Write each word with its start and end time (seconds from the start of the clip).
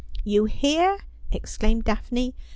'You 0.33 0.45
hear,' 0.45 0.97
exclaimed 1.31 1.83
Daphne. 1.83 2.33